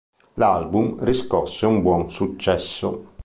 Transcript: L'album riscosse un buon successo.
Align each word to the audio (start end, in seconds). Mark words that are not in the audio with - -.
L'album 0.37 0.95
riscosse 1.03 1.67
un 1.67 1.83
buon 1.83 2.09
successo. 2.09 3.09